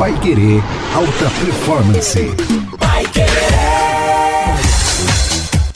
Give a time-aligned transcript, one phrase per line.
[0.00, 0.62] Pai Querer
[0.94, 3.49] Alta Performance.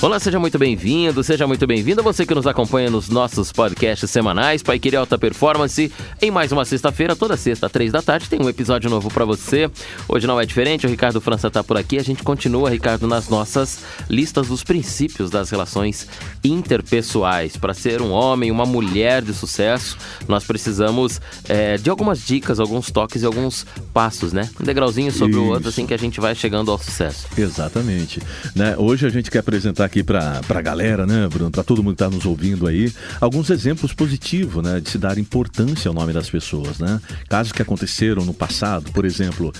[0.04, 4.62] Olá, seja muito bem-vindo, seja muito bem-vinda você que nos acompanha nos nossos podcasts semanais,
[4.62, 8.46] Pai Querer Alta Performance, em mais uma sexta-feira, toda sexta, três da tarde, tem um
[8.46, 9.70] episódio novo para você.
[10.06, 13.30] Hoje não é diferente, o Ricardo França tá por aqui, a gente continua, Ricardo, nas
[13.30, 16.06] nossas listas dos princípios das relações
[16.44, 17.56] interpessoais.
[17.56, 19.96] Para ser um homem, uma mulher de sucesso,
[20.28, 21.18] nós precisamos
[21.48, 24.50] é, de algumas dicas, alguns toques e alguns passos, né?
[24.60, 25.40] Um degrauzinho sobre Isso.
[25.40, 27.26] o outro, assim que a gente vai chegando ao sucesso.
[27.38, 28.20] Exatamente.
[28.54, 28.74] Né?
[28.76, 32.02] Hoje a gente quer apresentar aqui para a galera, né, Bruno, para todo mundo que
[32.02, 36.28] está nos ouvindo aí, alguns exemplos positivos, né, de se dar importância ao nome das
[36.28, 37.00] pessoas, né?
[37.28, 39.52] Casos que aconteceram no passado, por exemplo,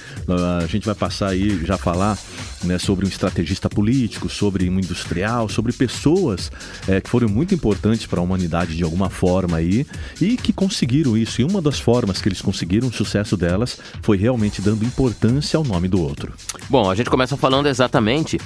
[0.60, 2.18] a gente vai passar aí já falar
[2.64, 6.50] né, sobre um estrategista político, sobre um industrial, sobre pessoas
[6.88, 9.86] é, que foram muito importantes para a humanidade de alguma forma aí
[10.20, 11.40] e que conseguiram isso.
[11.40, 15.64] E uma das formas que eles conseguiram o sucesso delas foi realmente dando importância ao
[15.64, 16.32] nome do outro.
[16.68, 18.38] Bom, a gente começa falando exatamente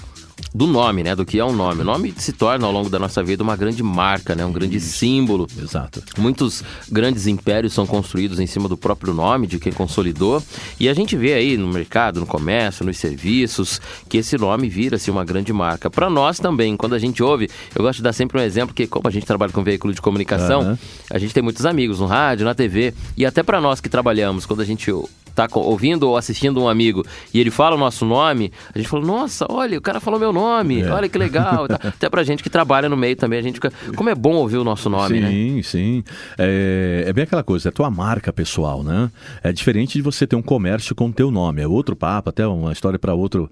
[0.55, 1.15] do nome, né?
[1.15, 1.83] Do que é um nome.
[1.83, 4.45] O nome se torna ao longo da nossa vida uma grande marca, né?
[4.45, 4.99] Um grande Isso.
[4.99, 5.47] símbolo.
[5.59, 6.03] Exato.
[6.17, 10.43] Muitos grandes impérios são construídos em cima do próprio nome de quem consolidou.
[10.79, 15.11] E a gente vê aí no mercado, no comércio, nos serviços, que esse nome vira-se
[15.11, 15.91] uma grande marca.
[15.91, 18.87] Para nós também, quando a gente ouve, eu gosto de dar sempre um exemplo que
[18.87, 20.79] como a gente trabalha com veículo de comunicação, uhum.
[21.11, 24.47] a gente tem muitos amigos no rádio, na TV, e até para nós que trabalhamos,
[24.47, 24.91] quando a gente
[25.39, 29.07] tá ouvindo ou assistindo um amigo e ele fala o nosso nome, a gente fala,
[29.07, 30.91] nossa, olha, o cara falou meu nome, é.
[30.91, 31.67] olha que legal.
[31.83, 33.73] Até pra gente que trabalha no meio também, a gente fica.
[33.97, 35.31] Como é bom ouvir o nosso nome, sim, né?
[35.31, 36.05] Sim, sim.
[36.37, 39.11] É, é, bem aquela coisa, é tua marca pessoal, né?
[39.43, 41.63] É diferente de você ter um comércio com o teu nome.
[41.63, 43.49] É outro papo, até uma história para outra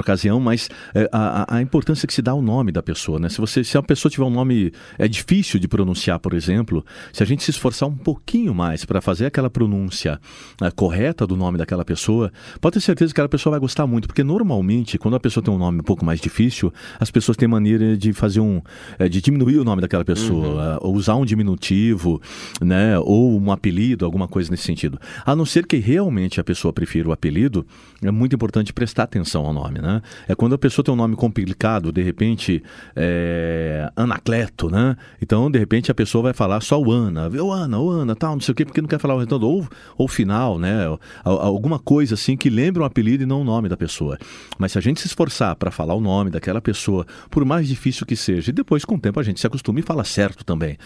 [0.00, 3.28] ocasião, mas é, a, a, importância que se dá ao nome da pessoa, né?
[3.28, 7.22] Se você se a pessoa tiver um nome é difícil de pronunciar, por exemplo, se
[7.22, 10.20] a gente se esforçar um pouquinho mais para fazer aquela pronúncia
[10.60, 14.06] é, correta do nome daquela pessoa, pode ter certeza que aquela pessoa vai gostar muito,
[14.06, 17.48] porque normalmente quando a pessoa tem um nome um pouco mais difícil, as pessoas têm
[17.48, 18.60] maneira de fazer um,
[18.98, 20.92] é, de diminuir o nome daquela pessoa, uhum.
[20.92, 22.20] usar um diminutivo,
[22.60, 24.98] né, ou um apelido, alguma coisa nesse sentido.
[25.24, 27.66] A não ser que realmente a pessoa prefira o apelido,
[28.02, 30.02] é muito importante prestar atenção ao nome, né?
[30.28, 32.62] É quando a pessoa tem um nome complicado, de repente,
[32.96, 34.96] é, Anacleto, né?
[35.20, 38.34] Então, de repente, a pessoa vai falar só o Ana, o Ana, o Ana, tal,
[38.34, 39.68] não sei o quê, porque não quer falar o retorno, ou
[39.98, 40.86] o final, né?
[41.24, 44.18] Alguma coisa assim que lembra um apelido e não o nome da pessoa.
[44.58, 48.06] Mas se a gente se esforçar para falar o nome daquela pessoa, por mais difícil
[48.06, 50.76] que seja, e depois, com o tempo, a gente se acostuma e fala certo também.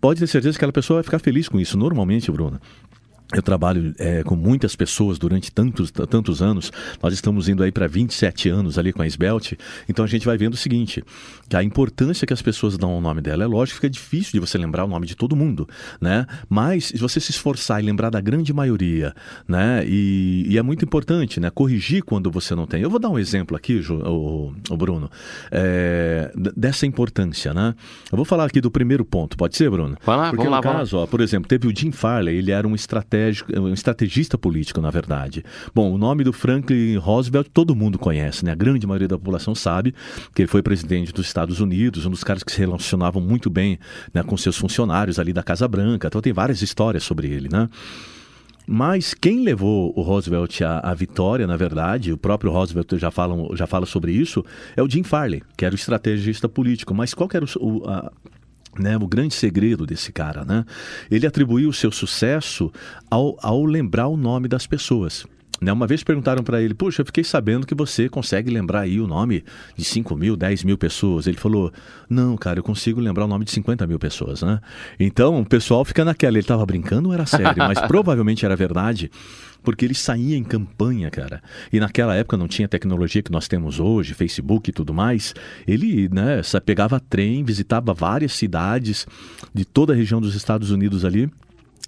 [0.00, 1.76] Pode ter certeza que aquela pessoa vai ficar feliz com isso.
[1.78, 2.60] Normalmente, Bruna,
[3.32, 6.72] eu trabalho é, com muitas pessoas durante tantos, tantos anos.
[7.00, 9.52] Nós estamos indo aí para 27 anos ali com a Esbelt.
[9.88, 11.02] Então a gente vai vendo o seguinte:
[11.48, 14.32] que a importância que as pessoas dão ao nome dela é lógico que fica difícil
[14.32, 15.68] de você lembrar o nome de todo mundo,
[16.00, 16.26] né?
[16.48, 19.14] Mas se você se esforçar e lembrar da grande maioria,
[19.46, 19.84] né?
[19.86, 21.50] E, e, é muito importante, né?
[21.50, 22.82] Corrigir quando você não tem.
[22.82, 25.08] Eu vou dar um exemplo aqui, o, o Bruno,
[25.52, 27.74] é, dessa importância, né?
[28.10, 29.36] Eu vou falar aqui do primeiro ponto.
[29.36, 29.96] Pode ser, Bruno?
[30.04, 32.36] Vai lá, Porque vamos no lá, caso, ó, por exemplo, teve o Jim Farley.
[32.36, 35.44] Ele era um estratégico estratégico, um estrategista político, na verdade.
[35.74, 38.52] Bom, o nome do Franklin Roosevelt todo mundo conhece, né?
[38.52, 39.94] A grande maioria da população sabe
[40.34, 43.78] que ele foi presidente dos Estados Unidos, um dos caras que se relacionavam muito bem
[44.12, 46.08] né, com seus funcionários ali da Casa Branca.
[46.08, 47.68] Então tem várias histórias sobre ele, né?
[48.72, 53.56] Mas quem levou o Roosevelt à, à, vitória, na verdade, o próprio Roosevelt já fala,
[53.56, 54.44] já fala sobre isso,
[54.76, 56.94] é o Jim Farley, que era o estrategista político.
[56.94, 58.12] Mas qual era o, a,
[58.78, 60.64] né, o grande segredo desse cara, né?
[61.10, 62.72] Ele atribuiu o seu sucesso
[63.10, 65.26] ao, ao lembrar o nome das pessoas.
[65.60, 65.72] Né?
[65.72, 69.06] Uma vez perguntaram para ele, puxa, eu fiquei sabendo que você consegue lembrar aí o
[69.06, 69.44] nome
[69.76, 71.26] de 5 mil, 10 mil pessoas.
[71.26, 71.70] Ele falou,
[72.08, 74.60] não, cara, eu consigo lembrar o nome de 50 mil pessoas, né?
[74.98, 77.58] Então o pessoal fica naquela, ele estava brincando ou era sério?
[77.58, 79.10] Mas provavelmente era verdade,
[79.62, 81.42] porque ele saía em campanha, cara.
[81.70, 85.34] E naquela época não tinha tecnologia que nós temos hoje, Facebook e tudo mais.
[85.66, 89.06] Ele, né, pegava trem, visitava várias cidades
[89.52, 91.30] de toda a região dos Estados Unidos ali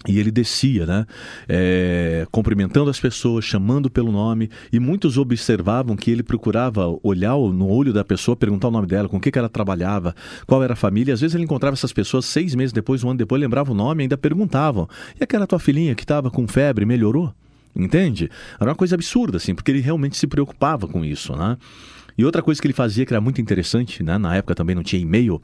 [0.07, 1.07] e ele descia, né?
[1.49, 7.69] É, cumprimentando as pessoas, chamando pelo nome, e muitos observavam que ele procurava olhar no
[7.69, 10.15] olho da pessoa, perguntar o nome dela, com o que, que ela trabalhava,
[10.47, 11.15] qual era a família.
[11.15, 14.03] Às vezes ele encontrava essas pessoas seis meses depois, um ano depois, lembrava o nome
[14.03, 14.89] e ainda perguntavam:
[15.19, 17.33] e aquela tua filhinha que estava com febre, melhorou?
[17.75, 18.31] Entende?
[18.61, 21.57] Era uma coisa absurda, assim, porque ele realmente se preocupava com isso, né?
[22.19, 24.19] E outra coisa que ele fazia que era muito interessante, né?
[24.19, 25.41] Na época também não tinha e-mail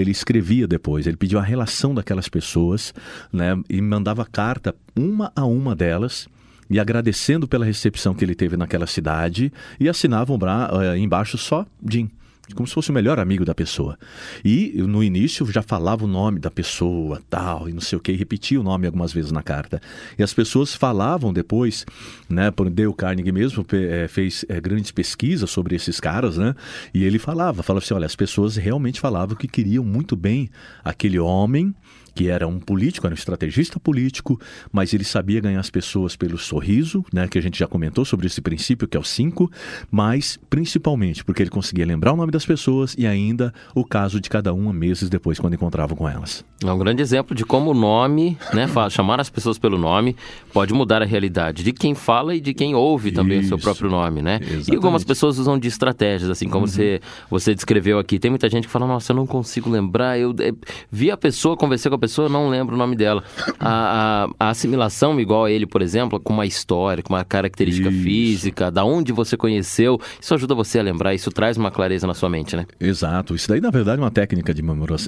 [0.00, 2.92] ele escrevia depois, ele pediu a relação daquelas pessoas,
[3.32, 6.28] né, e mandava carta uma a uma delas,
[6.70, 10.70] e agradecendo pela recepção que ele teve naquela cidade, e assinava um bra...
[10.72, 12.10] Eh, embaixo só Jim
[12.54, 13.98] como se fosse o melhor amigo da pessoa.
[14.44, 18.12] E no início já falava o nome da pessoa, tal, e não sei o que,
[18.12, 19.80] repetia o nome algumas vezes na carta.
[20.18, 21.84] E as pessoas falavam depois,
[22.28, 26.54] né, por Dale Carnegie mesmo é, fez é, grandes pesquisas sobre esses caras, né,
[26.92, 30.48] e ele falava, falava assim, olha, as pessoas realmente falavam que queriam muito bem
[30.84, 31.74] aquele homem,
[32.18, 34.40] que era um político, era um estrategista político,
[34.72, 38.26] mas ele sabia ganhar as pessoas pelo sorriso, né, que a gente já comentou sobre
[38.26, 39.48] esse princípio, que é o 5,
[39.88, 44.28] mas principalmente porque ele conseguia lembrar o nome das pessoas e ainda o caso de
[44.28, 46.44] cada uma meses depois, quando encontravam com elas.
[46.64, 50.16] É um grande exemplo de como o nome, né, chamar as pessoas pelo nome,
[50.52, 53.46] pode mudar a realidade de quem fala e de quem ouve também Isso.
[53.46, 54.40] o seu próprio nome, né?
[54.40, 54.72] Exatamente.
[54.72, 56.70] E algumas pessoas usam de estratégias, assim como uhum.
[56.70, 57.00] você,
[57.30, 58.18] você descreveu aqui.
[58.18, 60.52] Tem muita gente que fala, nossa, eu não consigo lembrar, eu é,
[60.90, 63.22] vi a pessoa, conversei com a pessoa, pessoa, não lembro o nome dela.
[63.60, 67.90] A, a, a, assimilação, igual a ele, por exemplo, com uma história, com uma característica
[67.90, 68.02] isso.
[68.02, 72.14] física, da onde você conheceu, isso ajuda você a lembrar, isso traz uma clareza na
[72.14, 72.66] sua mente, né?
[72.80, 73.34] Exato.
[73.34, 74.62] Isso daí, na verdade, é uma técnica de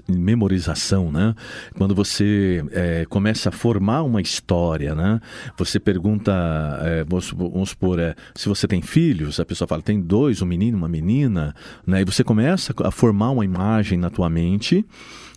[0.09, 1.35] memorização, né?
[1.77, 5.21] Quando você é, começa a formar uma história, né?
[5.57, 6.33] Você pergunta,
[6.83, 10.47] é, vamos, vamos supor, é, se você tem filhos, a pessoa fala, tem dois, um
[10.47, 11.55] menino, uma menina,
[11.87, 12.03] né?
[12.03, 14.85] E você começa a formar uma imagem na tua mente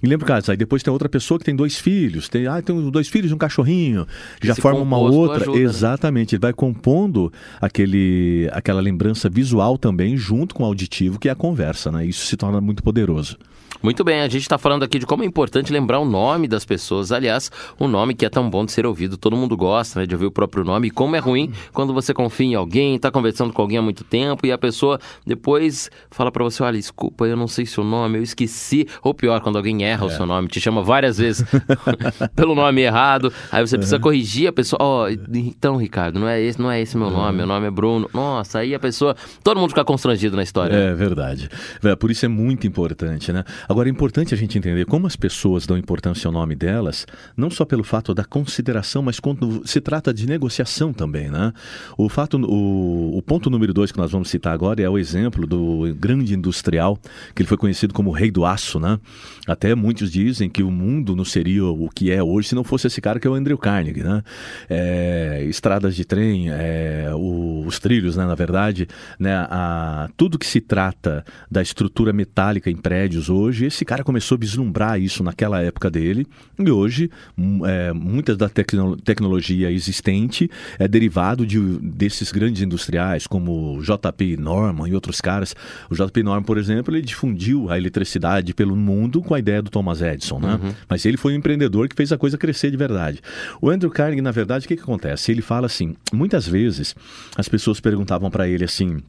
[0.03, 2.91] e lembra, cara, aí depois tem outra pessoa que tem dois filhos, tem, ah, tem
[2.91, 4.05] dois filhos e um cachorrinho,
[4.41, 5.43] já forma uma outra.
[5.43, 5.63] Ajuda, né?
[5.63, 6.35] Exatamente, né?
[6.35, 11.35] ele vai compondo aquele, aquela lembrança visual também junto com o auditivo, que é a
[11.35, 12.05] conversa, né?
[12.05, 13.37] Isso se torna muito poderoso.
[13.83, 16.63] Muito bem, a gente está falando aqui de como é importante lembrar o nome das
[16.63, 17.11] pessoas.
[17.11, 19.17] Aliás, o nome que é tão bom de ser ouvido.
[19.17, 20.87] Todo mundo gosta né, de ouvir o próprio nome.
[20.87, 24.05] E como é ruim quando você confia em alguém, está conversando com alguém há muito
[24.05, 28.19] tempo e a pessoa depois fala para você: olha, desculpa, eu não sei seu nome,
[28.19, 28.87] eu esqueci.
[29.03, 30.07] Ou pior, quando alguém erra é.
[30.07, 31.45] o seu nome, te chama várias vezes
[32.37, 33.33] pelo nome errado.
[33.51, 34.01] Aí você precisa uhum.
[34.01, 37.31] corrigir a pessoa: ó, oh, então, Ricardo, não é esse, não é esse meu nome,
[37.31, 37.35] uhum.
[37.35, 38.09] meu nome é Bruno.
[38.13, 39.13] Nossa, aí a pessoa.
[39.43, 40.73] Todo mundo fica constrangido na história.
[40.73, 41.49] É verdade.
[41.83, 43.43] É, por isso é muito importante, né?
[43.73, 47.49] Agora é importante a gente entender como as pessoas dão importância ao nome delas, não
[47.49, 51.51] só pelo fato da consideração, mas quando se trata de negociação também, né?
[51.97, 55.47] O fato, o, o ponto número dois que nós vamos citar agora é o exemplo
[55.47, 56.99] do grande industrial,
[57.33, 58.99] que ele foi conhecido como o rei do aço, né?
[59.47, 62.85] Até muitos dizem que o mundo não seria o que é hoje se não fosse
[62.85, 64.21] esse cara que é o Andrew Carnegie, né?
[64.69, 68.23] É, estradas de trem, é, o, os trilhos, né?
[68.27, 68.87] Na verdade,
[69.17, 69.33] né?
[69.49, 74.39] A, tudo que se trata da estrutura metálica em prédios hoje, esse cara começou a
[74.39, 76.25] vislumbrar isso naquela época dele
[76.57, 83.27] e hoje hum, é, muita da tecno tecnologia existente é derivado de, desses grandes industriais
[83.27, 85.55] como JP Norman e outros caras.
[85.89, 89.69] O JP Norman, por exemplo, ele difundiu a eletricidade pelo mundo com a ideia do
[89.69, 90.59] Thomas Edison, né?
[90.61, 90.73] Uhum.
[90.87, 93.21] Mas ele foi um empreendedor que fez a coisa crescer de verdade.
[93.61, 95.31] O Andrew Carnegie, na verdade, o que, que acontece?
[95.31, 96.95] Ele fala assim, muitas vezes
[97.35, 99.01] as pessoas perguntavam para ele assim,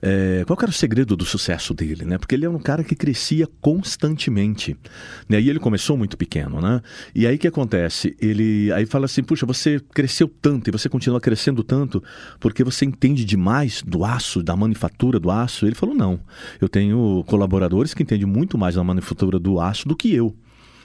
[0.00, 2.18] é, qual era o segredo do sucesso dele, né?
[2.18, 4.76] Porque ele é um cara que crescia constantemente,
[5.28, 5.40] né?
[5.40, 6.80] E ele começou muito pequeno, né?
[7.14, 8.16] E aí o que acontece?
[8.20, 12.02] Ele aí fala assim, puxa, você cresceu tanto e você continua crescendo tanto
[12.40, 15.66] porque você entende demais do aço, da manufatura do aço.
[15.66, 16.20] Ele falou, não,
[16.60, 20.34] eu tenho colaboradores que entendem muito mais da manufatura do aço do que eu.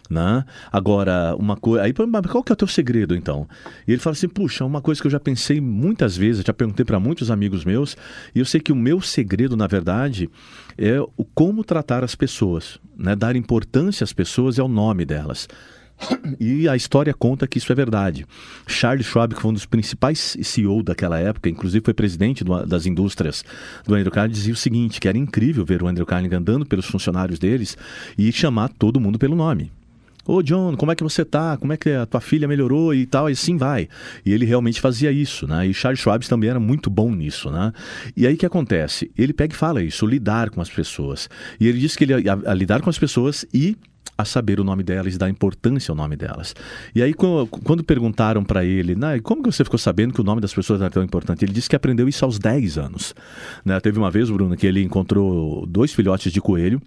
[0.09, 0.45] Né?
[0.71, 1.83] Agora, uma coisa.
[1.83, 3.47] Aí, qual que é o teu segredo, então?
[3.85, 6.85] E ele fala assim: puxa, uma coisa que eu já pensei muitas vezes, já perguntei
[6.85, 7.97] para muitos amigos meus,
[8.33, 10.29] e eu sei que o meu segredo, na verdade,
[10.77, 13.15] é o como tratar as pessoas, né?
[13.15, 15.47] Dar importância às pessoas é o nome delas.
[16.39, 18.25] E a história conta que isso é verdade.
[18.67, 22.85] Charles Schwab, que foi um dos principais CEO daquela época, inclusive foi presidente do, das
[22.85, 23.43] indústrias
[23.85, 26.85] do Andrew Carnegie, dizia o seguinte, que era incrível ver o Andrew Carnegie andando pelos
[26.85, 27.77] funcionários deles
[28.17, 29.71] e chamar todo mundo pelo nome.
[30.27, 31.55] Ô John, como é que você tá?
[31.55, 33.29] Como é que a tua filha melhorou e tal?
[33.29, 33.87] E assim vai.
[34.25, 35.65] E ele realmente fazia isso, né?
[35.65, 37.71] E Charles Schwab também era muito bom nisso, né?
[38.15, 39.09] E aí o que acontece?
[39.17, 41.29] Ele pega e fala isso, lidar com as pessoas.
[41.59, 43.77] E ele diz que ele a, a lidar com as pessoas e
[44.17, 46.55] a saber o nome delas e dar importância ao nome delas.
[46.93, 50.41] E aí, quando perguntaram para ele, né, como que você ficou sabendo que o nome
[50.41, 51.45] das pessoas era tão importante?
[51.45, 53.13] Ele disse que aprendeu isso aos 10 anos.
[53.63, 53.79] Né?
[53.79, 56.81] Teve uma vez, Bruno, que ele encontrou dois filhotes de coelho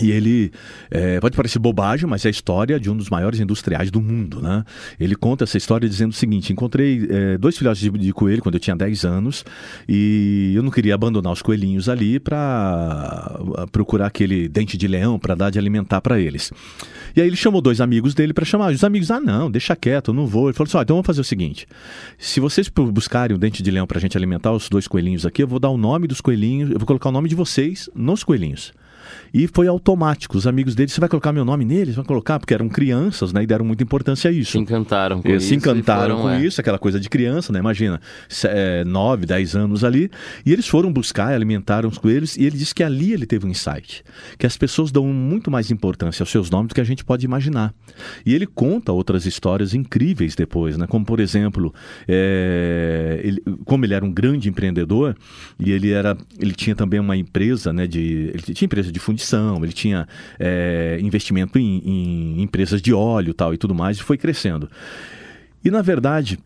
[0.00, 0.50] e ele
[0.90, 4.42] é, pode parecer bobagem, mas é a história de um dos maiores industriais do mundo,
[4.42, 4.64] né?
[4.98, 8.56] Ele conta essa história dizendo o seguinte: encontrei é, dois filhotes de, de, coelho quando
[8.56, 9.44] eu tinha 10 anos
[9.88, 13.38] e eu não queria abandonar os coelhinhos ali para
[13.70, 16.52] procurar aquele dente de leão para dar de alimentar para eles.
[17.14, 18.72] E aí ele chamou dois amigos dele para chamar.
[18.72, 20.48] Os amigos, ah, não, deixa quieto, eu não vou.
[20.48, 21.68] Ele falou assim: ó, então vamos fazer o seguinte:
[22.18, 25.44] se vocês buscarem o dente de leão para a gente alimentar os dois coelhinhos aqui,
[25.44, 28.24] eu vou dar o nome dos coelhinhos, eu vou colocar o nome de vocês nos
[28.24, 28.72] coelhinhos.
[29.34, 30.38] E foi automático.
[30.38, 31.96] Os amigos dele, você vai colocar meu nome neles?
[31.96, 32.38] Vai colocar?
[32.38, 33.42] Porque eram crianças, né?
[33.42, 34.52] E deram muita importância a isso.
[34.52, 35.48] Se encantaram com Eles isso.
[35.48, 36.40] se encantaram foram, com é.
[36.46, 37.58] isso, aquela coisa de criança, né?
[37.58, 38.00] Imagina,
[38.44, 40.08] é, 9, 10 anos ali.
[40.46, 43.50] E eles foram buscar, alimentaram os coelhos, e ele disse que ali ele teve um
[43.50, 44.04] insight.
[44.38, 47.26] Que as pessoas dão muito mais importância aos seus nomes do que a gente pode
[47.26, 47.74] imaginar.
[48.24, 50.86] E ele conta outras histórias incríveis depois, né?
[50.86, 51.74] Como, por exemplo,
[52.06, 55.16] é, ele- como ele era um grande empreendedor,
[55.58, 56.16] e ele era.
[56.38, 57.86] Ele tinha também uma empresa, né?
[57.88, 59.23] De, ele tinha empresa de fundição,
[59.62, 60.06] ele tinha
[60.38, 64.68] é, investimento em, em empresas de óleo tal e tudo mais, e foi crescendo.
[65.64, 66.38] E na verdade,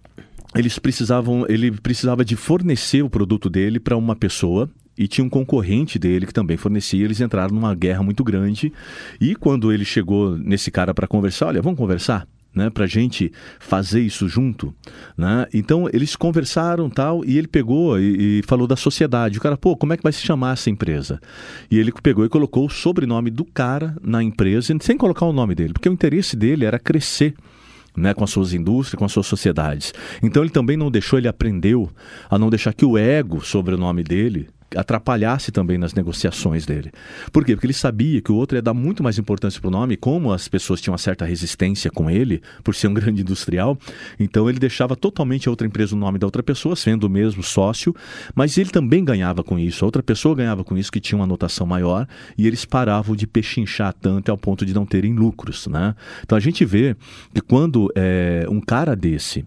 [0.55, 5.29] eles precisavam, ele precisava de fornecer o produto dele para uma pessoa e tinha um
[5.29, 7.05] concorrente dele que também fornecia.
[7.05, 8.73] Eles entraram numa guerra muito grande.
[9.21, 12.27] E quando ele chegou nesse cara para conversar, olha, vamos conversar.
[12.55, 14.75] Né, para gente fazer isso junto,
[15.17, 15.47] né?
[15.55, 19.39] Então eles conversaram tal e ele pegou e, e falou da sociedade.
[19.39, 21.21] O cara, pô, como é que vai se chamar essa empresa?
[21.71, 25.55] E ele pegou e colocou o sobrenome do cara na empresa sem colocar o nome
[25.55, 27.35] dele, porque o interesse dele era crescer
[27.99, 29.93] né, com as suas indústrias, com as suas sociedades.
[30.23, 31.91] Então ele também não deixou, ele aprendeu
[32.31, 36.91] a não deixar que o ego sobre o nome dele atrapalhasse também nas negociações dele.
[37.33, 37.55] Por quê?
[37.55, 40.33] Porque ele sabia que o outro ia dar muito mais importância para o nome, como
[40.33, 43.79] as pessoas tinham uma certa resistência com ele, por ser um grande industrial,
[44.19, 47.43] então ele deixava totalmente a outra empresa o nome da outra pessoa, sendo o mesmo
[47.43, 47.95] sócio,
[48.35, 51.25] mas ele também ganhava com isso, a outra pessoa ganhava com isso, que tinha uma
[51.25, 52.07] anotação maior,
[52.37, 55.67] e eles paravam de pechinchar tanto ao ponto de não terem lucros.
[55.67, 55.95] Né?
[56.23, 56.97] Então a gente vê
[57.35, 59.47] que quando é, um cara desse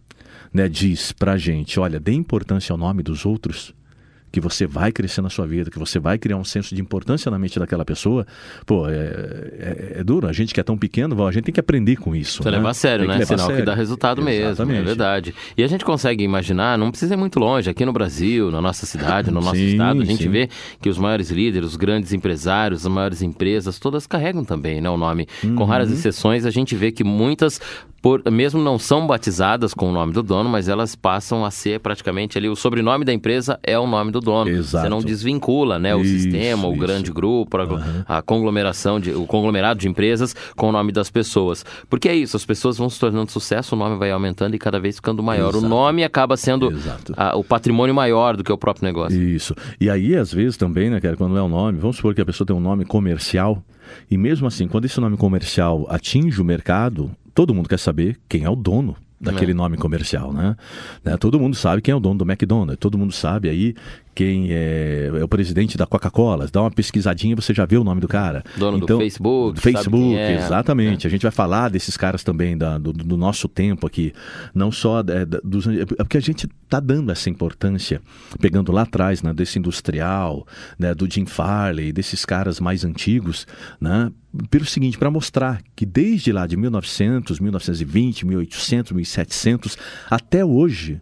[0.54, 3.74] né, diz pra gente, olha, dê importância ao nome dos outros,
[4.32, 7.30] que você vai crescer na sua vida, que você vai criar um senso de importância
[7.30, 8.26] na mente daquela pessoa,
[8.66, 10.28] pô, é, é, é duro.
[10.28, 12.38] A gente que é tão pequeno, a gente tem que aprender com isso.
[12.38, 12.58] Precisa né?
[12.58, 13.26] levar a sério, né?
[13.26, 14.86] Sinal que dá resultado mesmo, é Exatamente.
[14.86, 15.36] verdade.
[15.58, 18.86] E a gente consegue imaginar, não precisa ir muito longe, aqui no Brasil, na nossa
[18.86, 20.30] cidade, no nosso Sim, estado, a gente sim.
[20.30, 20.50] vê
[20.82, 24.98] que os maiores líderes, os grandes empresários, as maiores empresas, todas carregam também né, o
[24.98, 25.28] nome.
[25.56, 25.96] Com raras Uhum.
[25.96, 27.60] exceções, a gente vê que muitas,
[28.02, 31.80] por, mesmo não são batizadas com o nome do dono, mas elas passam a ser
[31.80, 34.50] praticamente ali, o sobrenome da empresa é o nome do dono.
[34.50, 34.84] Exato.
[34.84, 36.80] Você não desvincula né, o Isso, sistema, o isso.
[36.82, 37.58] grande grupo,
[38.08, 41.64] a, a conglomeração, de, o conglomerado de empresas com o nome das pessoas.
[41.90, 44.80] Porque é isso, as pessoas vão se tornando sucesso, o nome vai aumentando e cada
[44.80, 45.54] vez ficando maior.
[45.54, 45.68] O Exato.
[45.70, 46.74] nome acaba sendo
[47.16, 49.22] a- o patrimônio maior do que o próprio negócio.
[49.22, 49.56] Isso.
[49.80, 52.26] E aí, às vezes, também, né, cara, quando é um nome, vamos supor que a
[52.26, 53.64] pessoa tem um nome comercial,
[54.10, 58.44] e mesmo assim, quando esse nome comercial atinge o mercado, todo mundo quer saber quem
[58.44, 60.56] é o dono daquele nome comercial, né?
[61.06, 63.76] Né, Todo mundo sabe quem é o dono do McDonald's, todo mundo sabe aí
[64.22, 66.48] quem é, é o presidente da Coca-Cola.
[66.52, 68.44] Dá uma pesquisadinha, você já vê o nome do cara.
[68.56, 70.36] Dono do Então, Facebook, do Facebook, é.
[70.36, 71.08] exatamente.
[71.08, 74.14] A gente vai falar desses caras também da- do, do nosso tempo aqui,
[74.54, 78.00] não só é, dos, é porque a gente está dando essa importância,
[78.40, 80.46] pegando lá atrás, né, desse industrial,
[80.78, 83.48] né, do Jim Farley, desses caras mais antigos,
[83.80, 84.12] né,
[84.52, 89.78] pelo seguinte, para mostrar que desde lá de 1900, 1920, 1800, 1700
[90.12, 91.02] até hoje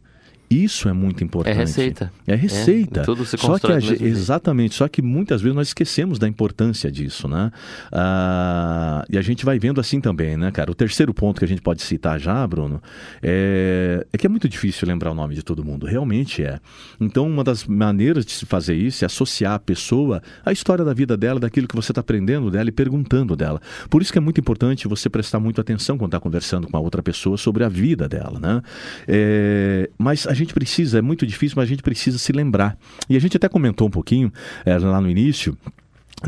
[0.49, 1.55] isso é muito importante.
[1.55, 2.11] receita.
[2.25, 3.01] É receita.
[3.01, 4.03] É, tudo se só que constrói a.
[4.03, 7.51] Exatamente, só que muitas vezes nós esquecemos da importância disso, né?
[7.91, 10.71] Ah, e a gente vai vendo assim também, né, cara?
[10.71, 12.81] O terceiro ponto que a gente pode citar já, Bruno,
[13.21, 16.59] é, é que é muito difícil lembrar o nome de todo mundo, realmente é.
[16.99, 20.93] Então, uma das maneiras de se fazer isso é associar a pessoa à história da
[20.93, 23.61] vida dela, daquilo que você está aprendendo dela e perguntando dela.
[23.89, 26.79] Por isso que é muito importante você prestar muito atenção quando está conversando com a
[26.79, 28.61] outra pessoa sobre a vida dela, né?
[29.07, 32.77] É, mas a gente precisa, é muito difícil, mas a gente precisa se lembrar.
[33.07, 34.31] E a gente até comentou um pouquinho
[34.65, 35.57] é, lá no início.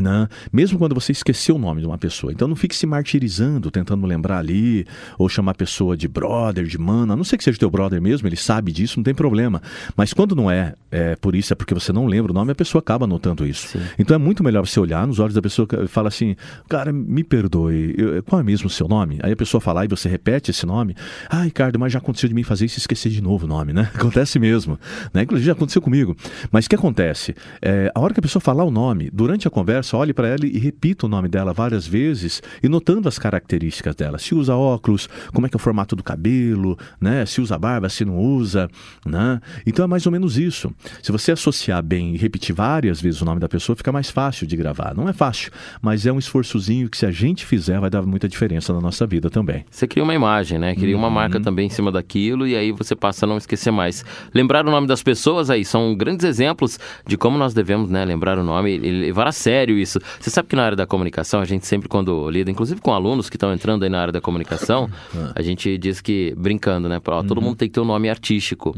[0.00, 0.26] Né?
[0.50, 2.32] Mesmo quando você esqueceu o nome de uma pessoa.
[2.32, 4.86] Então não fique se martirizando, tentando lembrar ali,
[5.18, 7.12] ou chamar a pessoa de brother, de mano.
[7.12, 9.60] A não ser que seja teu brother mesmo, ele sabe disso, não tem problema.
[9.94, 12.54] Mas quando não é, é por isso, é porque você não lembra o nome, a
[12.54, 13.68] pessoa acaba notando isso.
[13.68, 13.80] Sim.
[13.98, 16.36] Então é muito melhor você olhar nos olhos da pessoa e falar assim:
[16.70, 19.18] Cara, me perdoe, eu- qual é mesmo o seu nome?
[19.22, 20.96] Aí a pessoa falar e você repete esse nome.
[21.28, 23.72] Ah, Ricardo, mas já aconteceu de mim fazer isso e esquecer de novo o nome,
[23.74, 23.90] né?
[23.94, 24.78] Acontece mesmo.
[25.12, 25.22] Né?
[25.22, 26.16] Inclusive já aconteceu comigo.
[26.50, 27.34] Mas o que acontece?
[27.60, 30.46] É, a hora que a pessoa falar o nome, durante a conversa, olhe para ela
[30.46, 34.18] e repita o nome dela várias vezes e notando as características dela.
[34.18, 37.24] Se usa óculos, como é que é o formato do cabelo, né?
[37.26, 38.68] Se usa barba, se não usa,
[39.04, 39.40] né?
[39.66, 40.72] Então é mais ou menos isso.
[41.02, 44.46] Se você associar bem e repetir várias vezes o nome da pessoa, fica mais fácil
[44.46, 44.94] de gravar.
[44.94, 48.28] Não é fácil, mas é um esforçozinho que se a gente fizer vai dar muita
[48.28, 49.64] diferença na nossa vida também.
[49.70, 50.74] Você cria uma imagem, né?
[50.74, 51.42] Cria uma marca Uhum.
[51.44, 54.04] também em cima daquilo e aí você passa a não esquecer mais.
[54.34, 58.38] Lembrar o nome das pessoas aí são grandes exemplos de como nós devemos, né, lembrar
[58.38, 59.98] o nome e levar a sério sério isso.
[60.20, 63.28] Você sabe que na área da comunicação, a gente sempre quando lida, inclusive com alunos
[63.30, 65.32] que estão entrando aí na área da comunicação, Ah.
[65.34, 67.00] a gente diz que, brincando, né?
[67.06, 67.44] Ó, todo Uhum.
[67.44, 68.74] mundo tem que ter um nome artístico.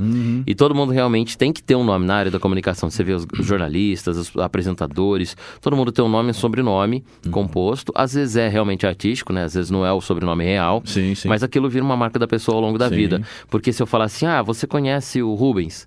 [0.47, 2.89] E todo mundo realmente tem que ter um nome na área da comunicação.
[2.91, 7.33] Você vê os jornalistas, os apresentadores, todo mundo tem um nome e um sobrenome Uhum.
[7.33, 7.93] composto.
[7.95, 9.45] Às vezes é realmente artístico, né?
[9.45, 10.83] Às vezes não é o sobrenome real.
[10.85, 11.29] Sim, sim.
[11.29, 12.97] Mas aquilo vira uma marca da pessoa ao longo da Sim.
[12.97, 13.23] vida.
[13.51, 15.87] Porque se eu falar assim, ah, você conhece o Rubens?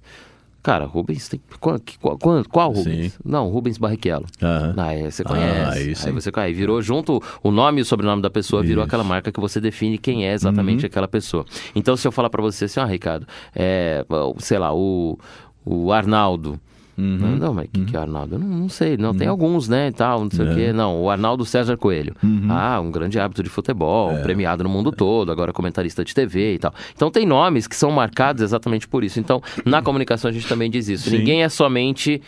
[0.68, 1.40] Cara, Rubens tem.
[1.62, 3.14] Qual, qual, qual, Rubens?
[3.14, 3.20] Sim.
[3.24, 4.26] Não, Rubens Barrichello.
[4.44, 4.74] Aham.
[4.76, 5.78] Ah, é, você Ah, conhece.
[5.80, 6.12] aí aí, sim.
[6.12, 6.54] você conhece.
[6.56, 8.88] Virou junto o nome e o sobrenome da pessoa, virou Isso.
[8.90, 10.88] aquela marca que você define quem é exatamente Uhum.
[10.88, 11.46] aquela pessoa.
[11.74, 14.06] Então, se eu falar pra você assim, ó, Ricardo, é,
[14.40, 15.18] sei lá, o,
[15.66, 16.60] o Arnaldo.
[16.98, 17.36] Uhum.
[17.38, 18.36] Não, mas o que, que é Arnaldo?
[18.36, 20.52] Eu não, não sei, não, tem alguns, né, e tal, não sei É.
[20.52, 20.74] o quê.
[20.74, 22.16] Não, o Arnaldo César Coelho.
[22.24, 22.48] Uhum.
[22.50, 24.22] Ah, um grande hábito de futebol, É.
[24.24, 26.74] premiado no mundo todo, agora comentarista de TV e tal.
[26.96, 29.20] Então tem nomes que são marcados exatamente por isso.
[29.20, 31.10] Então, na comunicação a gente também diz isso.
[31.10, 31.20] Sim.
[31.20, 32.22] Ninguém é somente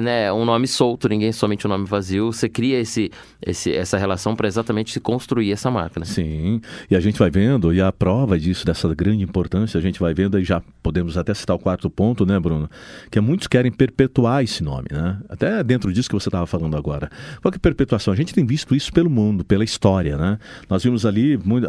[0.00, 2.32] né, um nome solto, ninguém somente um nome vazio.
[2.32, 3.10] Você cria esse,
[3.44, 6.04] esse, essa relação para exatamente se construir essa né?
[6.04, 10.00] Sim, e a gente vai vendo, e a prova disso, dessa grande importância, a gente
[10.00, 12.68] vai vendo, e já podemos até citar o quarto ponto, né, Bruno?
[13.10, 15.18] Que muitos querem perpetuar esse nome, né?
[15.28, 17.10] Até dentro disso que você estava falando agora.
[17.40, 18.12] Qual que é a perpetuação?
[18.12, 20.38] A gente tem visto isso pelo mundo, pela história, né?
[20.68, 21.66] Nós vimos ali, muito,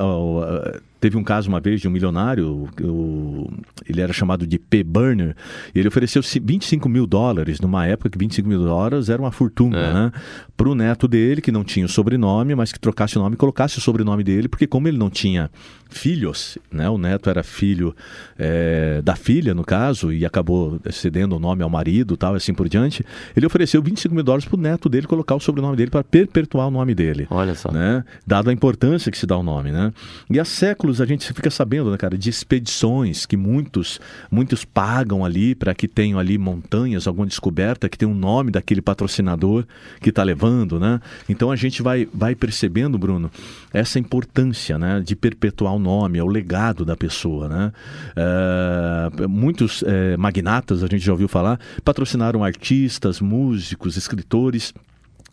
[1.00, 3.50] teve um caso uma vez de um milionário, o-
[3.88, 4.84] ele era chamado de P.
[4.84, 5.36] Burner,
[5.74, 9.77] e ele ofereceu 25 mil dólares, numa época que 25 mil dólares era uma fortuna,
[9.77, 9.94] É.
[9.94, 10.12] né?
[10.58, 13.38] Para o neto dele, que não tinha o sobrenome, mas que trocasse o nome e
[13.38, 15.50] colocasse o sobrenome dele, porque como ele não tinha
[15.89, 16.89] filhos, né?
[16.89, 17.96] O neto era filho
[18.38, 22.53] é, da filha, no caso, e acabou cedendo o nome ao marido tal, e assim
[22.53, 23.03] por diante,
[23.36, 26.68] ele ofereceu 25 mil dólares para o neto dele colocar o sobrenome dele para perpetuar
[26.68, 27.72] o nome dele Olha só.
[27.72, 28.03] né?
[28.25, 29.91] Dado a importância que se dá ao nome, né?
[30.29, 34.00] E há séculos a gente fica sabendo, né, cara, de expedições que muitos
[34.31, 38.81] muitos pagam ali para que tenham ali montanhas, alguma descoberta que tem o nome daquele
[38.81, 39.65] patrocinador
[40.01, 41.00] que está levando, né?
[41.27, 43.29] Então a gente vai vai percebendo, Bruno,
[43.74, 47.72] essa importância, né, de perpetuar o nome, é o legado da pessoa, né?
[48.15, 54.74] É, muitos é, magnatas, a gente já ouviu falar, patrocinaram artistas, músicos, escritores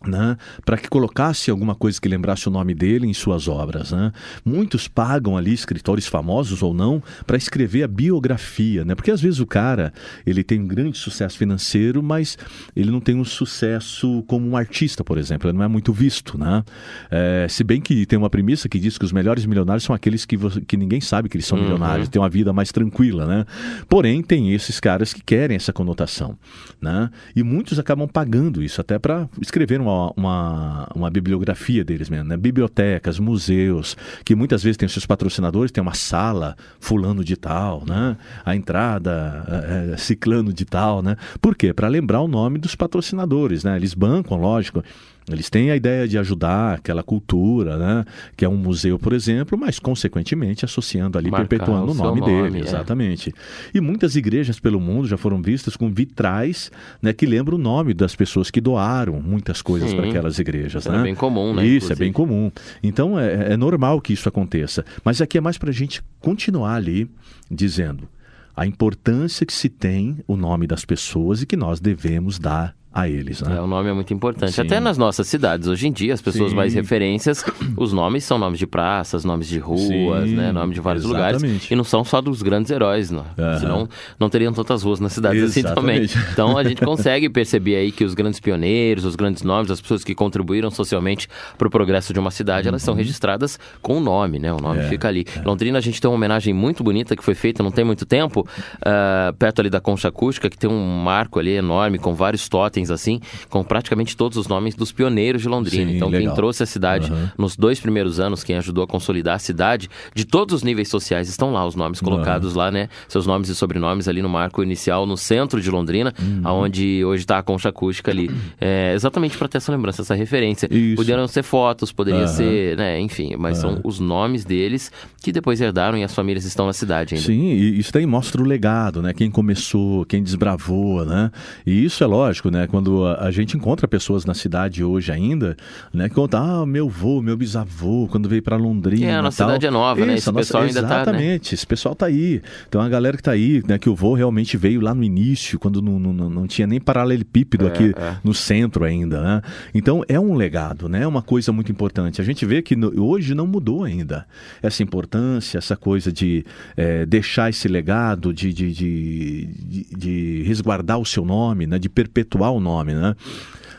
[0.07, 3.91] né, para que colocasse alguma coisa que lembrasse o nome dele em suas obras.
[3.91, 4.11] Né?
[4.45, 8.95] Muitos pagam ali, escritores famosos ou não, para escrever a biografia, né?
[8.95, 9.93] porque às vezes o cara
[10.25, 12.37] ele tem um grande sucesso financeiro, mas
[12.75, 16.37] ele não tem um sucesso como um artista, por exemplo, ele não é muito visto.
[16.37, 16.63] Né?
[17.11, 20.25] É, se bem que tem uma premissa que diz que os melhores milionários são aqueles
[20.25, 21.63] que, você- que ninguém sabe que eles são Uhum.
[21.63, 23.25] milionários, têm uma vida mais tranquila.
[23.25, 23.45] Né?
[23.89, 26.37] Porém, tem esses caras que querem essa conotação.
[26.81, 27.09] Né?
[27.35, 32.29] E muitos acabam pagando isso até para escrever uma, uma, uma bibliografia deles mesmo.
[32.29, 32.37] Né?
[32.37, 38.17] Bibliotecas, museus, que muitas vezes os seus patrocinadores, tem uma sala fulano de tal, né?
[38.45, 41.01] a entrada é, é, ciclano de tal.
[41.01, 41.15] Né?
[41.41, 41.73] Por quê?
[41.73, 43.63] Para lembrar o nome dos patrocinadores.
[43.63, 43.75] Né?
[43.75, 44.83] Eles bancam, lógico.
[45.29, 48.05] Eles têm a ideia de ajudar aquela cultura, né?
[48.37, 52.49] que é um museu, por exemplo, mas consequentemente associando ali, Marcar perpetuando o nome, nome,
[52.49, 52.59] dele.
[52.59, 52.61] é.
[52.61, 53.33] Exatamente.
[53.73, 57.93] E muitas igrejas pelo mundo já foram vistas com vitrais né, que lembram o nome
[57.93, 60.83] das pessoas que doaram muitas coisas para aquelas igrejas.
[60.83, 60.99] Isso né?
[60.99, 61.99] é bem comum, né, Isso, é inclusive.
[61.99, 62.51] bem comum.
[62.81, 64.85] Então é, é normal que isso aconteça.
[65.03, 67.09] Mas aqui é mais para a gente continuar ali
[67.51, 68.07] dizendo
[68.55, 73.07] a importância que se tem o nome das pessoas e que nós devemos dar a
[73.07, 73.41] eles.
[73.41, 73.57] Né?
[73.57, 74.53] É, o nome é muito importante.
[74.53, 74.61] Sim.
[74.61, 76.55] Até nas nossas cidades, hoje em dia, as pessoas Sim.
[76.55, 77.43] mais referências,
[77.77, 80.51] os nomes são nomes de praças, nomes de ruas, Sim, né?
[80.51, 81.37] Nome de vários lugares.
[81.43, 81.71] exatamente.
[81.71, 83.25] E não são só dos grandes heróis, não.
[83.37, 83.59] Aham.
[83.59, 86.01] Senão não teriam tantas ruas nas cidades assim também.
[86.03, 86.17] Exatamente.
[86.37, 90.03] Então a gente consegue perceber aí que os grandes pioneiros, os grandes nomes, as pessoas
[90.03, 94.39] que contribuíram socialmente para o progresso de uma cidade, elas são registradas com o nome,
[94.39, 94.53] né?
[94.53, 94.83] O nome Uhum.
[94.83, 95.25] É, fica ali.
[95.43, 98.47] Londrina, a gente tem uma homenagem muito bonita que foi feita não tem muito tempo,
[98.85, 102.76] ah, perto ali da Concha Acústica, que tem um marco ali enorme com vários totens
[102.91, 105.89] assim, com praticamente todos os nomes dos pioneiros de Londrina.
[105.91, 106.35] Sim, então, quem legal.
[106.35, 107.31] trouxe a cidade Aham.
[107.37, 111.27] nos dois primeiros anos, quem ajudou a consolidar a cidade, de todos os níveis sociais,
[111.29, 112.89] estão lá os nomes colocados lá, né?
[113.07, 116.41] Seus nomes e sobrenomes ali no marco inicial, no centro de Londrina, Uhum.
[116.63, 118.29] onde hoje está a concha acústica ali.
[118.59, 120.67] É, exatamente para ter essa lembrança, essa referência.
[120.71, 120.95] Isso.
[120.95, 122.27] Poderiam ser fotos, poderia Aham.
[122.27, 122.99] ser, né?
[122.99, 127.15] Enfim, mas são os nomes deles que depois herdaram e as famílias estão na cidade
[127.15, 127.25] ainda.
[127.25, 129.13] Sim, e isso daí mostra o legado, né?
[129.13, 131.31] Quem começou, quem desbravou, né?
[131.65, 132.66] E isso é lógico, né?
[132.67, 135.55] Quando a, a gente encontra pessoas na cidade hoje ainda,
[135.93, 136.07] né?
[136.09, 139.05] Que contam, ah, meu avô, meu bisavô, quando veio para Londrina.
[139.07, 139.47] É, a nossa tal.
[139.49, 140.15] cidade é nova, né?
[140.15, 140.95] Esse nossa- pessoal ainda tá, né?
[141.01, 142.41] Exatamente, esse pessoal tá aí.
[142.67, 143.77] Então a galera que tá aí, né?
[143.77, 147.65] Que o vô realmente veio lá no início, quando não, não, não- tinha nem paralelepípedo
[147.65, 148.17] É, aqui é.
[148.23, 149.41] no centro ainda, né?
[149.73, 151.01] Então é um legado, né?
[151.03, 152.21] É uma coisa muito importante.
[152.21, 154.25] A gente vê que no- hoje não mudou ainda
[154.61, 160.99] essa importância, essa coisa de eh, deixar esse legado, de, de, de, de- de resguardar
[160.99, 161.77] o seu nome, né?
[161.79, 163.15] De perpetuar o nome, né?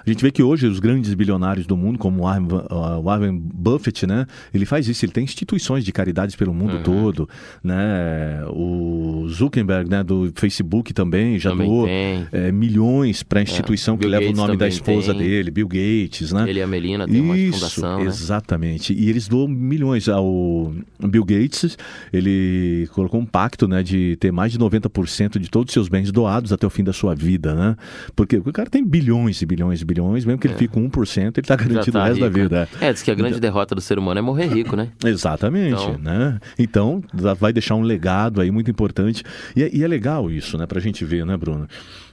[0.09, 4.27] A gente vê que hoje os grandes bilionários do mundo, como o Warren, Buffett, né?
[4.55, 6.83] Ele faz isso, ele tem instituições de caridades pelo mundo Uhum.
[6.83, 7.29] todo,
[7.63, 8.43] né?
[8.49, 14.03] O Zuckerberg, né, do Facebook também já Também doou é, milhões para a instituição que
[14.03, 15.23] Bill leva Gates o nome da esposa tem.
[15.29, 16.49] dele, Bill Gates, né?
[16.49, 18.07] Ele e a Melina tem uma Isso, fundação, né?
[18.07, 18.93] exatamente.
[18.95, 20.73] E eles doam milhões ao
[21.07, 21.77] Bill Gates.
[22.13, 26.11] Ele colocou um pacto, né, de ter mais de 90% de todos os seus bens
[26.11, 27.77] doados até o fim da sua vida, né?
[28.17, 31.19] Porque o cara tem bilhões e bilhões e bilhões, mesmo que ele fique com 1%,
[31.19, 31.59] ele está É.
[31.59, 32.69] Já garantido tá o resto da rico, vida.
[32.81, 32.89] né?
[32.89, 34.89] É, diz que a grande derrota do ser humano é morrer rico, né?
[35.05, 36.39] Exatamente, Então- né?
[36.59, 39.23] Então, vai deixar um legado aí muito importante.
[39.57, 40.67] E é, e é legal isso, né?
[40.67, 41.67] Pra gente ver, né, Bruno?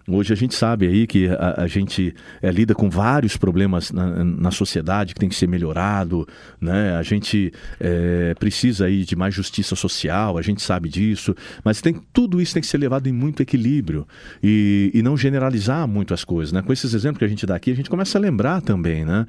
[0.08, 4.24] Hoje a gente sabe aí que a, a gente é, lida com vários problemas na,
[4.24, 6.28] na sociedade que tem que ser melhorado,
[6.62, 6.96] né?
[6.96, 12.00] A gente é, precisa aí de mais justiça social, a gente sabe disso, mas tem
[12.14, 14.08] tudo isso tem que ser levado em muito equilíbrio
[14.44, 16.62] e, e não generalizar muito as coisas, né?
[16.62, 19.26] Com esses exemplos que a gente dá aqui, a gente começa a lembrar também, né?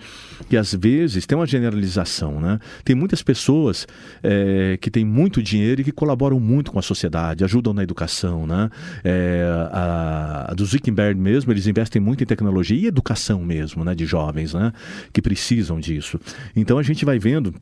[0.50, 2.58] Que às vezes tem uma generalização, né?
[2.84, 3.86] Tem muitas pessoas
[4.22, 8.46] é, que têm muito dinheiro e que colaboram muito com a sociedade, ajudam na educação,
[8.46, 8.68] né?
[9.72, 13.94] A, a Zuckerberg mesmo, eles investem muito em tecnologia e educação mesmo, né?
[13.94, 14.72] De jovens, né?
[15.12, 16.20] Que precisam disso.
[16.55, 17.55] Então a gente vai vendo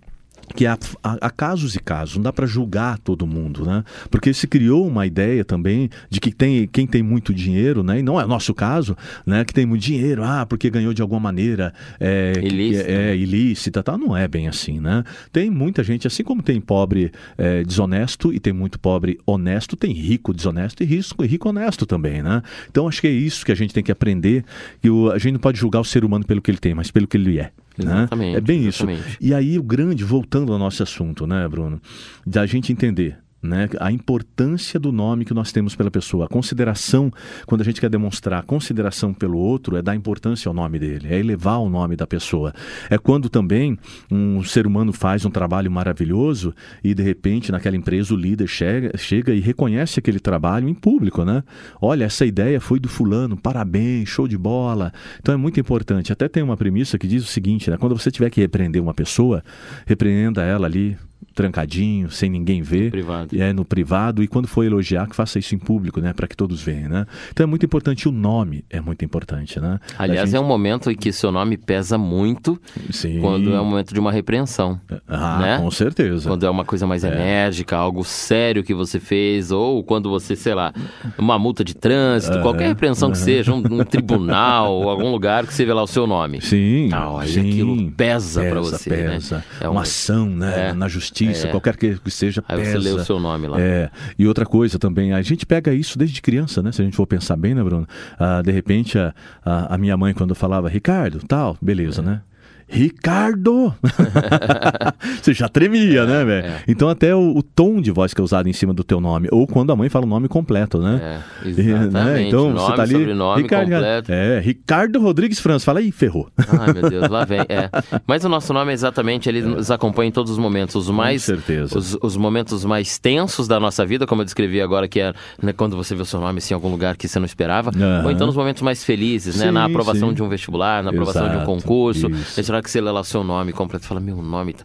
[0.55, 3.83] que há, há- casos e casos, não dá para julgar todo mundo, né?
[4.11, 7.99] Porque se criou uma ideia também de que tem, quem tem muito dinheiro, né?
[7.99, 9.45] E não é o nosso caso, né?
[9.45, 12.91] Que tem muito dinheiro, ah, porque ganhou de alguma maneira é, Ilícita.
[12.91, 13.99] é, é, ilícita, tal.
[13.99, 15.03] Não é bem assim, né?
[15.33, 19.93] Tem muita gente, assim como tem pobre é, desonesto e tem muito pobre honesto, tem
[19.93, 22.43] rico desonesto e rico, e rico honesto também, né?
[22.71, 24.45] Então acho que é isso que a gente tem que aprender,
[24.81, 26.91] que o- a gente não pode julgar o ser humano pelo que ele tem, mas
[26.91, 27.51] pelo que ele é.
[27.83, 27.93] Né?
[27.93, 28.85] Exatamente, É bem isso.
[28.85, 29.19] exatamente.
[29.21, 31.81] E aí o grande, voltando ao nosso assunto, né, Bruno?
[32.27, 33.19] Da gente entender.
[33.45, 37.13] Né, a importância do nome que nós temos pela pessoa, a consideração,
[37.45, 41.19] quando a gente quer demonstrar consideração pelo outro, é dar importância ao nome dele, é
[41.19, 42.55] elevar o nome da pessoa.
[42.89, 43.79] É quando também
[44.11, 48.97] um ser humano faz um trabalho maravilhoso e de repente naquela empresa o líder chega,
[48.97, 51.45] chega e reconhece aquele trabalho em público, né?
[51.83, 54.91] Olha, essa ideia foi do fulano, parabéns, show de bola.
[55.21, 56.11] Então é muito importante.
[56.11, 57.77] Até tem uma premissa que diz o seguinte, né?
[57.77, 59.45] Quando você tiver que repreender uma pessoa,
[59.87, 60.97] repreenda ela ali
[61.35, 63.37] trancadinho, sem ninguém ver, Privado.
[63.41, 66.37] é no privado e quando for elogiar que faça isso em público, né, para que
[66.37, 67.07] todos vejam, né?
[67.33, 69.81] Então é muito importante o nome, é muito importante, né?
[69.99, 72.57] Aliás, é um momento em que seu nome pesa muito
[72.91, 73.19] Sim.
[73.21, 74.81] quando é um momento de uma repreensão.
[75.09, 75.59] Ah, né?
[75.59, 76.29] com certeza.
[76.29, 80.55] Quando é uma coisa mais enérgica, algo sério que você fez, ou quando você, sei
[80.55, 80.73] lá,
[81.19, 85.53] uma multa de trânsito, qualquer repreensão que seja, um, um tribunal, ou algum lugar que
[85.55, 86.41] você vê lá o seu nome.
[86.41, 87.41] Sim, Ah, sim.
[87.41, 88.97] aquilo pesa pra você, né?
[89.15, 89.45] pesa.
[89.61, 90.69] É uma um- ação, né?
[90.69, 91.51] É, Na justiça, é.
[91.51, 92.73] qualquer que que seja, Aí pesa.
[92.73, 93.61] você lê o seu nome lá.
[93.61, 96.73] É, e outra coisa também, a gente pega isso desde criança, né?
[96.73, 97.87] Se a gente for pensar bem, né, Bruno?
[98.19, 102.05] Ah, de repente, a, a, a minha mãe, quando falava Ricardo, tal, beleza, É.
[102.05, 102.21] né?
[102.69, 103.75] Ricardo!
[105.23, 106.47] Você já tremia, né, velho?
[106.47, 106.63] É.
[106.67, 109.29] Então, até o, o tom de voz que é usado em cima do teu nome,
[109.31, 111.23] ou quando a mãe fala o nome completo, né?
[111.45, 111.85] É, E, né?
[111.85, 112.29] exatamente.
[112.29, 112.93] Então, nome, você tá ali.
[112.93, 114.13] sobrenome, Ricardo, completo.
[114.13, 115.65] É, Ricardo Rodrigues França.
[115.65, 116.29] Fala aí, ferrou.
[116.37, 117.41] Ai, meu Deus, lá vem.
[117.41, 117.71] É.
[118.07, 120.75] Mas o nosso nome é exatamente, ele nos acompanha em todos os momentos.
[120.75, 121.23] Os mais.
[121.23, 121.79] certeza.
[121.79, 125.53] Os, os momentos mais tensos da nossa vida, como eu descrevi agora, que é né,
[125.53, 127.71] quando você vê o seu nome assim, em algum lugar que você não esperava.
[127.71, 128.05] Aham.
[128.05, 129.47] Ou então nos momentos mais felizes, né?
[129.47, 130.15] Sim, na aprovação sim.
[130.15, 132.11] de um vestibular, na aprovação de um Exato, concurso.
[132.11, 132.41] isso.
[132.55, 134.55] Hora que você lê lá o seu nome completo, fala, meu nome.
[134.55, 134.65] tá-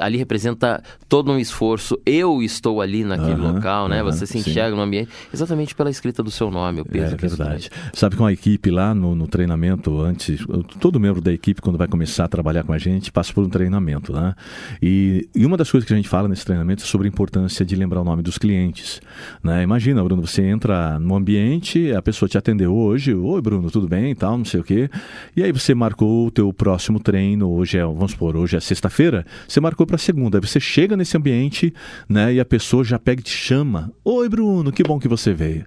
[0.00, 1.98] Ali representa todo um esforço.
[2.06, 4.00] Eu estou ali naquele Aham, local, né?
[4.00, 4.50] aham, você se sim.
[4.50, 7.70] enxerga no ambiente exatamente pela escrita do seu nome, o peso É verdade.
[7.92, 10.40] Sabe que uma equipe lá no, no treinamento, antes,
[10.80, 13.48] todo membro da equipe, quando vai começar a trabalhar com a gente, passa por um
[13.48, 14.34] treinamento, né?
[14.82, 17.64] E, e uma das coisas que a gente fala nesse treinamento é sobre a importância
[17.64, 19.00] de lembrar o nome dos clientes.
[19.42, 19.62] Né?
[19.62, 24.10] Imagina, Bruno, você entra no ambiente, a pessoa te atendeu hoje, oi Bruno, tudo bem
[24.10, 24.90] e tal, não sei o quê.
[25.36, 29.26] E aí você marcou o teu próximo treino, hoje é, vamos supor, hoje é sexta-feira,
[29.48, 30.38] você marcou para segunda.
[30.38, 31.74] Aí você chega nesse ambiente,
[32.08, 33.90] né, e a pessoa já pega e te chama.
[34.04, 35.66] Oi Bruno, que bom que você veio.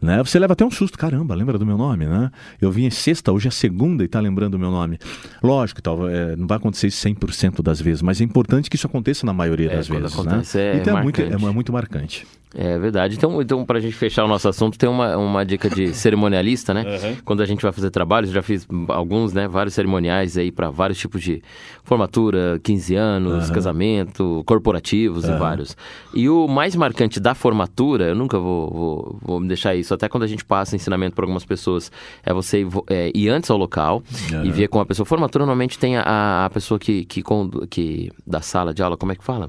[0.00, 0.22] Né?
[0.22, 2.30] Você leva até um susto, caramba, lembra do meu nome, né?
[2.60, 4.98] Eu vim em sexta, hoje é segunda e tá lembrando do meu nome.
[5.42, 8.86] Lógico, tal, é, não vai acontecer isso 100% das vezes, mas é importante que isso
[8.86, 10.64] aconteça na maioria É, das vezes, acontece, né?
[10.64, 11.54] é então é muito, é, marcante.
[11.54, 12.26] muito marcante.
[12.52, 13.14] É verdade.
[13.14, 16.74] Então, então para a gente fechar o nosso assunto, tem uma, uma dica de cerimonialista,
[16.74, 16.84] né?
[17.24, 19.46] Quando a gente vai fazer trabalhos, já fiz alguns, né?
[19.46, 21.40] Vários cerimoniais aí para vários tipos de
[21.84, 25.76] formatura, 15 anos, casamento, corporativos e vários.
[26.12, 30.08] E o mais marcante da formatura, eu nunca vou, vou, vou me deixar isso, até
[30.08, 31.90] quando a gente passa ensinamento para algumas pessoas,
[32.24, 34.02] é você ir, é, ir antes ao local
[34.44, 35.06] e ver com a pessoa.
[35.06, 37.22] Formatura normalmente tem a, a pessoa que, que,
[37.68, 39.48] que da sala de aula, como é que fala?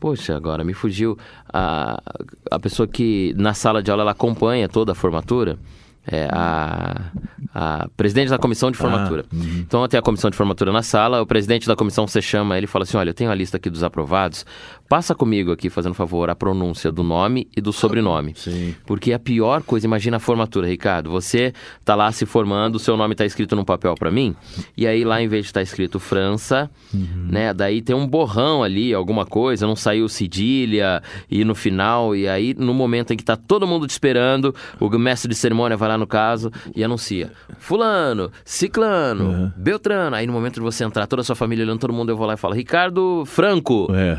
[0.00, 1.16] Poxa, agora me fugiu
[1.52, 2.02] a,
[2.50, 5.58] a pessoa que na sala de aula ela acompanha toda a formatura.
[6.06, 7.12] é, a,
[7.54, 9.24] a presidente da comissão de formatura.
[9.30, 9.58] Ah, uhum.
[9.60, 12.64] Então tem a comissão de formatura na sala, o presidente da comissão você chama ele
[12.64, 14.44] e fala assim: olha, eu tenho a lista aqui dos aprovados,
[14.92, 18.34] passa comigo aqui, fazendo favor, a pronúncia do nome e do sobrenome.
[18.36, 18.74] Sim.
[18.84, 21.08] Porque a pior coisa, imagina a formatura, Ricardo.
[21.08, 24.36] Você tá lá se formando, o seu nome tá escrito num papel para mim,
[24.76, 27.26] e aí lá em vez de estar tá escrito França, uhum.
[27.30, 27.54] né?
[27.54, 32.52] Daí tem um borrão ali, alguma coisa, não saiu cedilha, e no final, e aí
[32.52, 35.96] no momento em que tá todo mundo te esperando, o mestre de cerimônia vai lá
[35.96, 39.52] no caso e anuncia: Fulano, Ciclano, uhum.
[39.56, 40.16] Beltrano.
[40.16, 42.26] Aí no momento de você entrar, toda a sua família olhando, todo mundo, eu vou
[42.26, 43.88] lá e falo: Ricardo Franco.
[43.94, 44.18] É.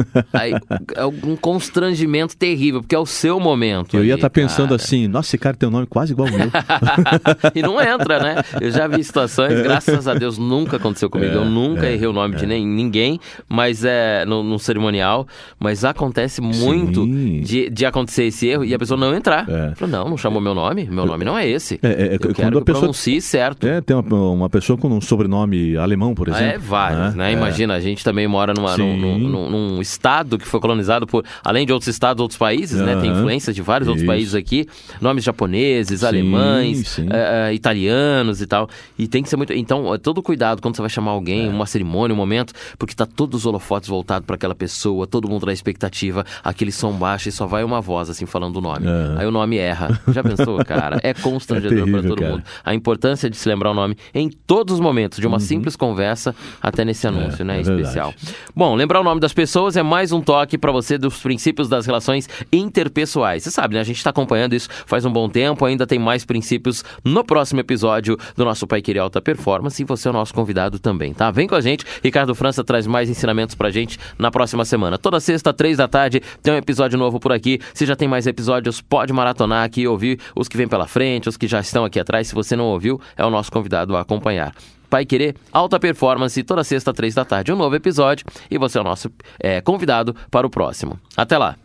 [0.32, 0.52] aí
[0.94, 3.96] é um constrangimento terrível, porque é o seu momento.
[3.96, 4.76] Eu ali, ia estar tá pensando cara.
[4.82, 6.50] assim: nossa, esse cara tem um nome quase igual ao meu.
[7.54, 8.42] e não entra, né?
[8.60, 11.32] Eu já vi situações, graças a Deus nunca aconteceu comigo.
[11.32, 12.38] É, eu nunca é, errei o nome é.
[12.38, 15.26] de nem, ninguém, mas é no, no cerimonial.
[15.58, 19.48] Mas acontece muito de, de acontecer esse erro e a pessoa não entrar.
[19.48, 19.74] É.
[19.74, 21.78] Fala, não, não chamou meu nome, meu nome não é esse.
[21.82, 23.66] É, é, eu quando quero a pessoa- pronuncie certo.
[23.66, 26.54] É, tem uma, uma pessoa com um sobrenome alemão, por Ah, exemplo.
[26.54, 27.30] É, vários, né?
[27.30, 27.32] É.
[27.32, 31.66] Imagina, a gente também mora numa, num- num- num estado que foi colonizado por, além
[31.66, 32.96] de outros estados, outros países, né?
[32.96, 34.10] Tem influência de vários outros Isso.
[34.10, 34.66] países aqui,
[35.00, 37.06] nomes japoneses, Sim, alemães, sim.
[37.10, 38.68] eh, italianos e tal.
[38.98, 39.52] E tem que ser muito.
[39.52, 43.04] Então, é todo cuidado quando você vai chamar alguém, uma cerimônia, um momento, porque tá
[43.06, 47.32] todos os holofotes voltados para aquela pessoa, todo mundo na expectativa, aquele som baixo e
[47.32, 48.86] só vai uma voz assim falando o nome.
[48.86, 49.16] Aham.
[49.18, 50.00] Aí o nome erra.
[50.08, 50.98] Já pensou, cara?
[51.02, 52.30] É constrangedor É para terrível, todo cara.
[52.32, 52.44] mundo.
[52.64, 56.34] A importância de se lembrar o nome em todos os momentos, de uma simples conversa
[56.60, 57.50] até nesse anúncio, Uhum.
[57.50, 57.58] É, né?
[57.58, 58.14] é especial.
[58.54, 61.86] Bom, lembrar o nome das pessoas é mais um toque para você dos princípios das
[61.86, 63.42] relações interpessoais.
[63.42, 63.80] Você sabe, né?
[63.80, 67.60] A gente está acompanhando isso faz um bom tempo, ainda tem mais princípios no próximo
[67.60, 71.30] episódio do nosso Pai Querer Alta Performance e você é o nosso convidado também, tá?
[71.30, 74.98] Vem com a gente, Ricardo França traz mais ensinamentos pra gente na próxima semana.
[74.98, 77.60] Toda sexta, três da tarde, tem um episódio novo por aqui.
[77.74, 81.28] Se já tem mais episódios, pode maratonar aqui e ouvir os que vêm pela frente,
[81.28, 82.28] os que já estão aqui atrás.
[82.28, 84.54] Se você não ouviu, é o nosso convidado a acompanhar.
[84.92, 88.26] Pai Querer, Alta Performance, toda sexta, três da tarde, um novo episódio.
[88.50, 91.00] E você é o nosso eh, convidado para o próximo.
[91.16, 91.56] Até lá!